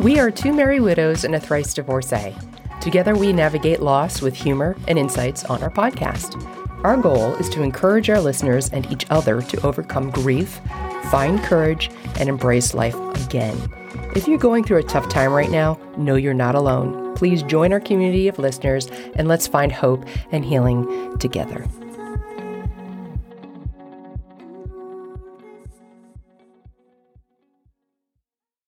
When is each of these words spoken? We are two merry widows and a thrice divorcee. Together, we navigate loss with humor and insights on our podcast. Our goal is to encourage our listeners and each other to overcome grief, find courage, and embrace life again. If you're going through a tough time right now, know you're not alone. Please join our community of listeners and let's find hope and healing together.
We 0.00 0.20
are 0.20 0.30
two 0.30 0.52
merry 0.52 0.78
widows 0.78 1.24
and 1.24 1.34
a 1.34 1.40
thrice 1.40 1.74
divorcee. 1.74 2.32
Together, 2.80 3.16
we 3.16 3.32
navigate 3.32 3.80
loss 3.80 4.22
with 4.22 4.32
humor 4.32 4.76
and 4.86 4.96
insights 4.96 5.44
on 5.46 5.60
our 5.60 5.70
podcast. 5.70 6.40
Our 6.84 6.96
goal 6.96 7.34
is 7.34 7.48
to 7.48 7.62
encourage 7.62 8.08
our 8.08 8.20
listeners 8.20 8.70
and 8.70 8.88
each 8.92 9.06
other 9.10 9.42
to 9.42 9.66
overcome 9.66 10.10
grief, 10.10 10.60
find 11.10 11.42
courage, 11.42 11.90
and 12.20 12.28
embrace 12.28 12.74
life 12.74 12.94
again. 13.26 13.56
If 14.14 14.28
you're 14.28 14.38
going 14.38 14.62
through 14.62 14.78
a 14.78 14.84
tough 14.84 15.08
time 15.08 15.32
right 15.32 15.50
now, 15.50 15.80
know 15.96 16.14
you're 16.14 16.32
not 16.32 16.54
alone. 16.54 17.16
Please 17.16 17.42
join 17.42 17.72
our 17.72 17.80
community 17.80 18.28
of 18.28 18.38
listeners 18.38 18.86
and 19.16 19.26
let's 19.26 19.48
find 19.48 19.72
hope 19.72 20.04
and 20.30 20.44
healing 20.44 21.18
together. 21.18 21.66